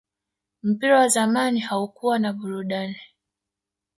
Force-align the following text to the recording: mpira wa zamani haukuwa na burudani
mpira 0.63 0.99
wa 0.99 1.07
zamani 1.07 1.59
haukuwa 1.59 2.19
na 2.19 2.33
burudani 2.33 3.01